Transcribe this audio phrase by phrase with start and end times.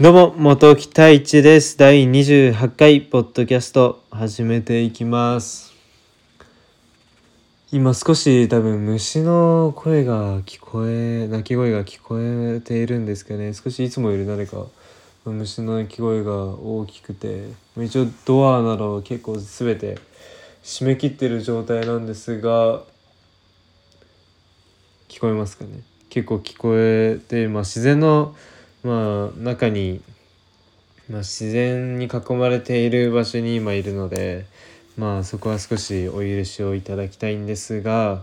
[0.00, 1.78] どうも、元木太一です。
[1.78, 5.72] 第28回ポッドキャスト始めていきます。
[7.70, 14.66] 今少し多分虫の声が聞こえ、鳴き声が聞こえているんですけどね、少しいつもより誰か
[15.26, 20.00] 虫の鳴き声が大きくて、一応ドアなど結構全て
[20.64, 22.82] 閉め切ってる状態なんですが、
[25.06, 28.34] 聞こえますかね結構聞こえて、まあ、自然の
[28.84, 30.02] まあ中に、
[31.08, 34.46] まあ、自然に囲まれている場所に今いるので
[34.96, 38.22] まあそこは少しお許しをいただきたいんですが、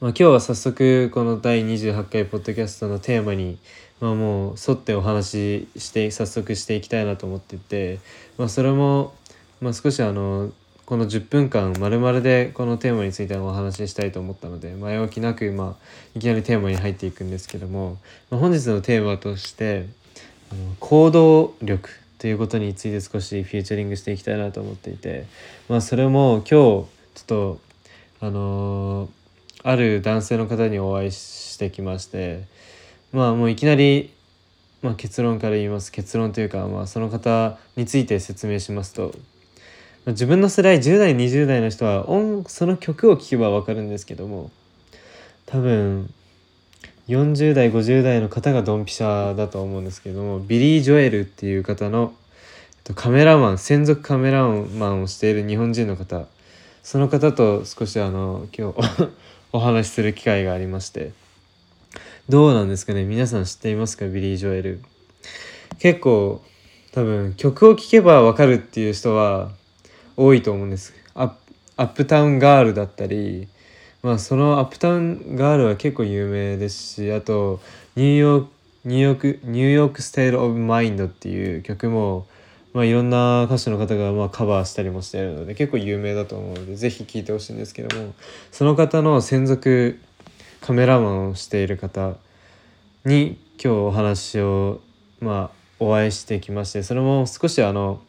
[0.00, 3.58] まあ、今日は早速この第28回ポッドキャストのテーマに、
[4.00, 7.98] まあ、もう沿ってお話しして早速していきたいなと思ってて、
[8.38, 9.12] まあ、それも、
[9.60, 10.52] まあ、少しあの
[10.90, 15.86] この10分間まるまるでこのテーマについてお話ししたいと思ったので前置きなく、まあ、
[16.16, 17.98] いきなりテーマに入っていくんですけども、
[18.28, 19.86] まあ、本日のテーマとして
[20.50, 25.26] あの行動力ということについて少しフューチャリングしていきたいなと思っていて、
[25.68, 26.88] まあ、それも今日ちょ
[27.20, 27.60] っと
[28.20, 29.10] あのー
[29.62, 32.44] ある男性の方にお会いしてきまして
[33.12, 34.10] まあもういきなり、
[34.82, 35.92] まあ、結論から言います。
[35.92, 39.14] 結論というか、まあ、その方について説明しますと
[40.06, 44.50] 自分の世代10代20代の人は音その曲を聴けば分かるんですけども
[45.46, 46.12] 多分
[47.08, 52.14] 40代50代の方がドンピシャだと思うんですけどもビリー・ジョエルっていう方の
[52.94, 56.26] カメラマン専属カメラマンをしている日本人の方
[56.82, 59.08] その方と少しあの今日
[59.52, 61.12] お話しする機会がありまして
[62.28, 63.04] どうなんですかね？
[63.04, 64.06] 皆さん知っていますか？
[64.06, 64.80] ビリー・ジョエル。
[65.80, 66.40] 結構
[66.92, 69.50] 多分曲を聴けば分かるっていう人は
[70.20, 70.94] 多いと思うんです。
[71.80, 73.48] Uptown Girl だったり
[74.02, 77.58] まあその Uptown Girl は結構有名ですしあと
[77.96, 78.50] ニューヨーク
[78.84, 82.26] ニューヨーク New York Style of Mind っていう曲も
[82.74, 88.12] まあいろんな歌手の方がまあカバーしたりもしているので結構有名だと思うのでぜひ聴いてほしいんですけども
[88.52, 89.98] その方の専属
[90.60, 92.12] カメラマンをしている方
[93.06, 94.82] に今日お話を
[95.20, 98.00] まあお会いしてきましてそれも少しあの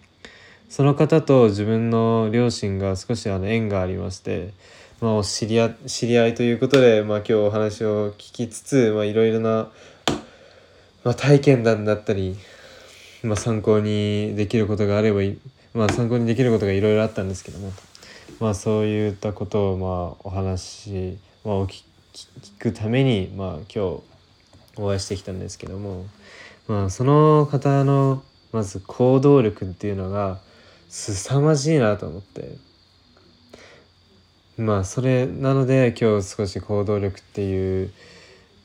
[0.72, 4.54] その方と自分の両親が少しあの縁がありまして、
[5.02, 9.70] まあ、知り合知り合いということで、まあ、今日お話を聞きつつ、いろいろな、
[11.04, 12.38] まあ、体験談だったり、
[13.22, 15.38] まあ、参考にできることがあればい、
[15.74, 17.74] まあ、参考にできることがいろいろあったんですけども、
[18.40, 21.84] まあ、そういったことをまあお話、まあ、お聞
[22.14, 23.80] 聞くために、まあ、今日
[24.78, 26.06] お会いしてきたんですけども、
[26.70, 30.40] まあ、その方のまず行動力っていうのが
[30.92, 32.58] 凄まじいなと思って。
[34.58, 37.92] まあそれなので今日少し行動力っていう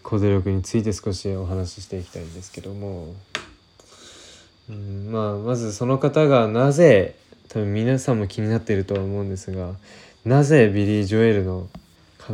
[0.03, 3.15] 行動力について少しお話ししていきたいんですけども、
[4.69, 7.15] うん、まあまずその方がなぜ
[7.49, 9.75] 多分皆さんも気になっているとは思うんですが
[10.25, 11.69] なぜビリー・ジョエルの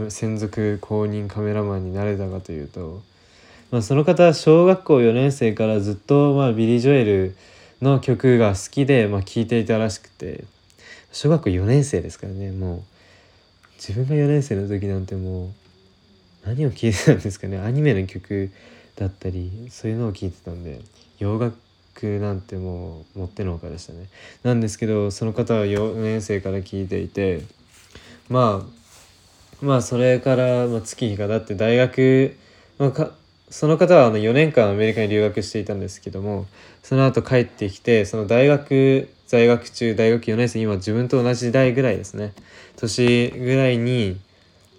[0.08, 3.02] 専属公認カメラマンになれたかというと、
[3.70, 7.36] まあ、その方は小学校4年生からずっとまあビリー・ジョエル
[7.82, 10.44] の曲が好きで、まあ、聴いていたらしくて。
[11.12, 12.82] 小学校4年生ですからねもう。
[13.76, 15.50] 自分が4年生の時なんてもう
[16.46, 17.58] 何を聴いてたんですかね。
[17.58, 18.50] アニメの曲
[18.96, 20.80] だったりそういうのを聴いてたんで
[21.18, 24.06] 洋楽なんてもうもってのほかでしたね。
[24.44, 27.42] なんですけどその方は4年生から聴いていて
[28.28, 32.36] まあまあそれからま月日が経って大学、
[32.78, 33.10] まあ、か
[33.52, 36.46] その方はあの4年間アメリカに留学していたんですけども
[36.82, 42.32] その後帰ってきてその大学在学中大学4年生今自分と同じ代ぐらいですね
[42.76, 44.18] 年ぐらいに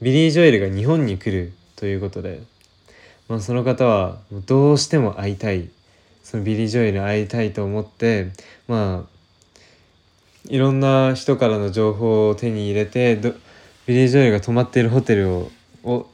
[0.01, 2.41] ビリー・ジョエルが日本に来るということで、
[3.29, 4.17] まあ、その方は
[4.47, 5.69] どうしても会いたい
[6.23, 8.31] そのビリー・ジョエルに会いたいと思って
[8.67, 9.09] まあ
[10.49, 13.17] いろんな人からの情報を手に入れて
[13.85, 15.51] ビリー・ジョエルが泊まっているホテルを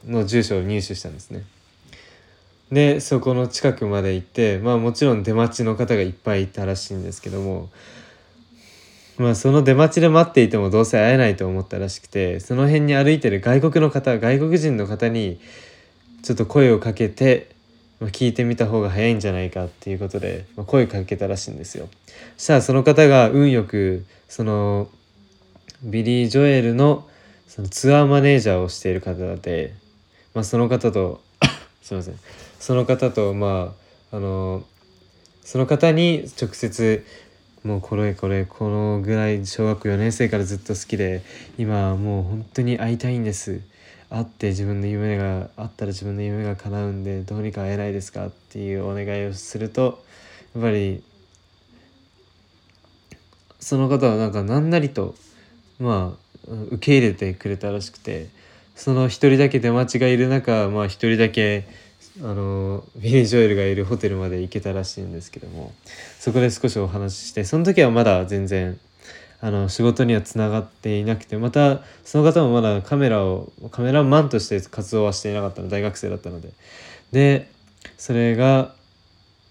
[0.06, 1.42] の住所を入手したんですね。
[2.72, 7.68] でそこの近くまで行ってまあもちろん出待ちの方がいっぱいいたらしいんですけども
[9.18, 15.40] まあその出待ちで待っていてもどうせ会えないと思ったらしくてその辺に歩いてる外国の方外国人の方に
[16.22, 17.50] ちょっと声をかけて、
[17.98, 21.88] まあ、聞いてみた方が早いんじゃないかっていうことで、まあ、声かけたらしいんですよ。
[22.36, 24.88] そしたらその方が運よくその
[25.82, 27.08] ビリー・ジョエルの
[27.48, 29.74] そのツアーマネージャーをしている方で、
[30.34, 31.20] まあ、その方と
[31.82, 32.14] すいません。
[32.58, 33.74] その方とま
[34.10, 34.64] ああの
[35.42, 37.04] その方に直接
[37.64, 41.22] もうこれこれこのぐらい小学校4年生からずっと好きで
[41.58, 43.60] 今もう本当に会いたいんです。
[44.10, 50.02] 会って自分の夢があったら自分の夢が叶うんでどうにか会えないですかっていうお願いをすると
[50.54, 51.02] やっぱり
[53.60, 55.14] その方はなんか何なりと
[55.78, 58.28] まあ受け入れてくれたらしくて
[58.80, 61.68] その一人だけ出待ちがいる中まあ一人だけ
[62.22, 65.74] あのビリー・ジョエルがいるホテルまで行けたらしいんですけども
[66.18, 68.80] そこで少しお話ししてその時はまだ全然
[69.42, 76.48] あの仕事にはつながっていなくてまたその方もまだカメラをカメラマンとして活動はしていなかったの大学生だったので。
[77.12, 77.50] で
[77.98, 78.74] それが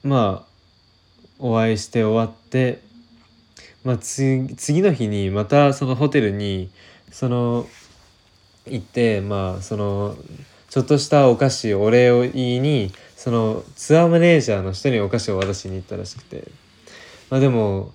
[0.04, 0.50] まあ
[1.38, 2.82] お会いして終わって
[3.84, 6.70] まあ、次の日にまたそのホテルに
[7.12, 7.68] その
[8.66, 10.16] 行ってまあその
[10.70, 16.52] ちょっとしたお菓子お礼を言いにそのツアーマネージャーの人にお菓子を渡しに行ったらしくて。
[17.30, 17.92] まあでも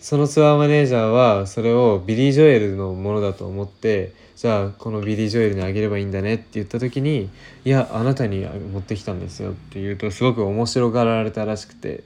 [0.00, 7.28] そのツアーマネージャーはそれをビリー・ジョエルのものだと思ってじゃあこのビリー・ジョエルにあげればいいんだねって言った時に
[7.64, 12.04] いやあなたに持ってきたんですよって言うとすごく面白がられたらしくて。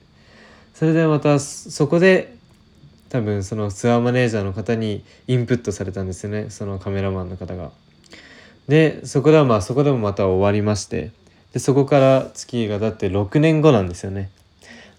[0.73, 2.35] それでまたそこで
[3.09, 6.49] 多分そのツアーマネージャーの方にインプットされたんですよね。
[6.49, 7.71] そのカメラマンの方が。
[8.67, 11.11] でそこではまあそこでもまた終わりまして
[11.53, 14.31] でそこから月が経って6年後なんですよね。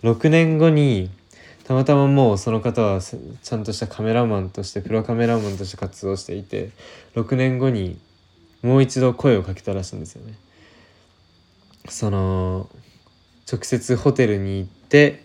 [0.02, 1.10] 6年後に
[1.64, 6.70] たまたまもうその方はちゃんとしたカメラマンとしてプロカメラマンとして活動していて
[7.14, 7.98] 6年後に
[8.62, 10.34] もう一度声をかけたらしいんですよね。
[11.88, 12.68] その
[13.50, 15.23] 直接ホテルに行って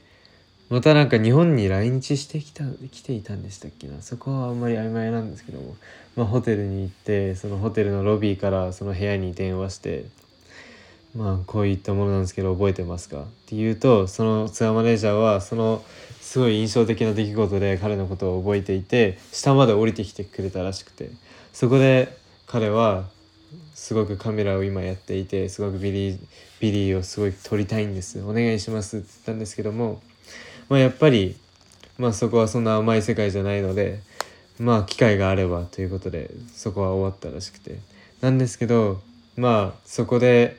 [0.69, 4.01] またなんか日本に来日してきた来ていたんでしたっけな。
[4.01, 5.75] そこはあんまり曖昧なんですけども、
[6.16, 10.06] まあ、ホテルに行ってそのホテルのロビーからその部屋に電話して
[11.16, 13.21] まあこういったものなんですけど覚えてますか？
[13.21, 15.83] って言うとそのツアーマネージャーはその
[16.21, 21.10] すごい印象的な出来事で彼のことを覚えていて下まで降りてきてくれたらしくて。
[21.51, 22.15] そこで
[22.45, 23.10] 彼は
[23.74, 26.19] すごくカメラを今やっていてすごくビリー
[26.60, 28.22] ビリーをすごい撮りたいんです。
[28.22, 30.00] お願いしますって言ったんですけども
[30.69, 31.36] まあ、やっぱり、
[31.98, 34.00] まあ、そこはそんな甘い世界じゃないので
[34.60, 37.80] まあ機会があればということでそこは終わったらしくて。
[38.21, 39.01] なんですけど
[39.38, 40.57] まあそこで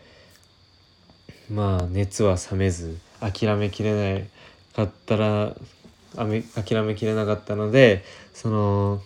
[1.52, 4.26] まあ熱は冷めず諦めきれない
[4.74, 5.54] かったら
[6.16, 9.02] 諦めきれなかったのでその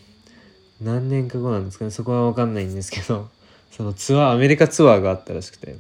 [0.80, 3.28] 何年か後なんですかねそこは分かんないんですけど
[3.72, 5.76] そのツアーアメリカツアーがあったらしくて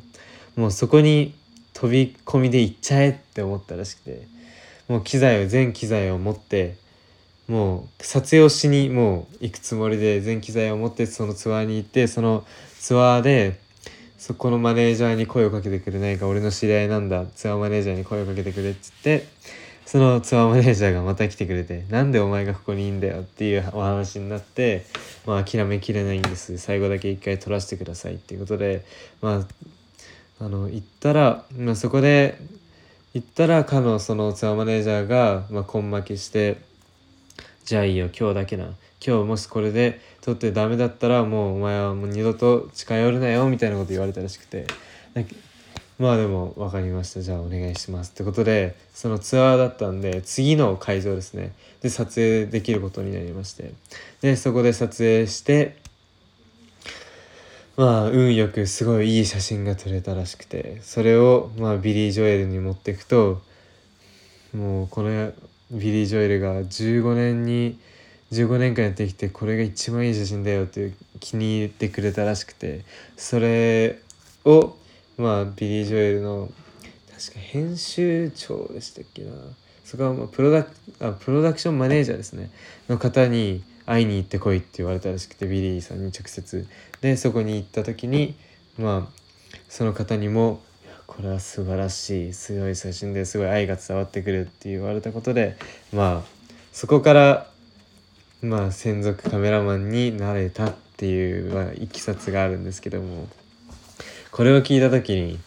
[0.56, 1.34] もうそこに
[1.74, 4.33] 飛び込みで行っちゃえって思ったらしくて。
[4.88, 6.76] もう機材を全機材を持って
[7.48, 12.44] もう撮影をしにもう行くつもりで全機材を持ってそのツアーに行ってその
[12.80, 13.60] ツアーで
[14.18, 19.26] そこのマネージャーに声をかけてくれないか俺の知り合いなんだツアーマネージャーに声をかけてくれっつって
[19.84, 24.86] そのツアーマネージャーがまた来てくれてなんでお前がここにいんだよっていうお話になって
[25.26, 26.56] まあ諦めきれないんです。
[26.58, 28.84] 最後だけ一回撮らせてくださいっていうことで
[29.20, 29.44] ま
[30.40, 32.38] ああの行ったら、まあ、そこで
[33.14, 36.60] 行ったらかのそのツアーマネージャーが、まあ、根負けして
[37.64, 38.74] じゃあいいよ今日だけな。
[39.06, 44.66] 今日もしこれで取ってダメだったらもうお前はもう二度と近寄るなよみたいなこと言われたらしくて。
[45.96, 47.20] まあでも分かりました。
[47.20, 48.10] じゃあお願いします。
[48.10, 51.52] ってことでそのツアーだったんで次の会場ですね。
[51.82, 53.72] で撮影できることになりまして。
[54.22, 55.76] でそこで撮影して
[57.76, 63.42] まあ運よくすごいいい写真が撮れたらしくてそれをまあビリー・ジョエルに持っていくと
[64.54, 65.32] もうこの
[65.72, 67.78] ビリー・ジョエルが15年に
[68.30, 72.84] 15年間やってきてこれが一番いい写真だよって気に入ってくれたらしくて
[73.16, 74.00] それ
[74.44, 74.76] を
[75.16, 76.50] まあビリー・ジョエルの
[77.12, 79.30] 確か編集長でしたっけな。
[79.84, 80.66] そこはまあプロダ
[81.00, 82.50] あプロダクションマネージャーですね。
[82.88, 86.66] の方に会いに行ってこいって言われたらしくてビリーさんに直接。
[87.00, 88.34] でそこに行った時に
[88.78, 90.62] まあその方にも
[91.06, 92.32] 「これは素晴らしい。
[92.32, 95.56] 強い写真ですごい愛が伝わってくる」って言われたことで
[95.92, 96.28] まあ
[96.72, 97.50] そこから
[98.42, 103.28] まあ専属カメラマンになれたっていう、まあ、いきさつがあるんですけども。
[104.34, 105.38] これを聞いた時に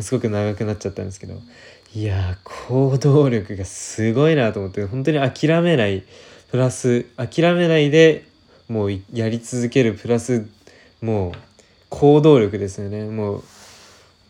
[0.00, 1.34] すごく長くなっちゃったんですけど
[1.94, 6.04] いや行動力がすごいなと思って本当に諦めない
[6.50, 8.24] プラス諦めないで
[8.68, 10.48] もうやり続けるプラス
[11.02, 11.32] もう
[11.90, 13.44] 行動力ですよねもう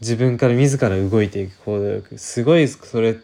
[0.01, 3.17] 自分から自ら動いていく行動力すごいそれ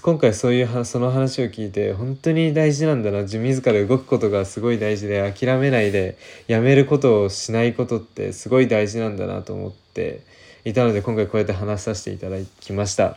[0.00, 6.16] 今回そういうその話を聞いて本当に大事なんだな自ら動くことがすごい大事で諦めないで
[6.46, 10.20] やめることをしないことってすごい大事なんだなと思って
[10.64, 13.08] いたので今回こうやって話させていただきました。
[13.08, 13.16] っ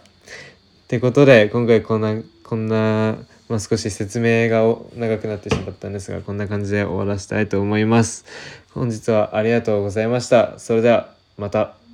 [0.87, 4.63] てことで今回こんなこんなまあ、少し説明が
[4.95, 8.25] 長くなってしまったんですがこんな感じで終わらせたいと思います。
[8.73, 10.57] 本日はありがとうございました。
[10.57, 11.84] それではまた。